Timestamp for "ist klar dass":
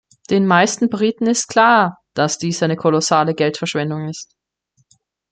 1.27-2.39